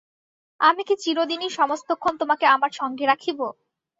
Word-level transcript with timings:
আমি 0.59 0.81
কি 0.83 0.95
চিরদিনই 1.03 1.51
সমস্তক্ষণ 1.51 2.13
তোমাকে 2.21 2.45
আমার 2.55 2.71
সঙ্গে 2.79 3.03
রাখিব? 3.07 3.39